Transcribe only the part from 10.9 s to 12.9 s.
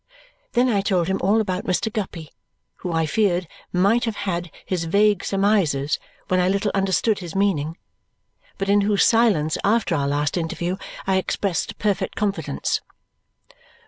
I expressed perfect confidence.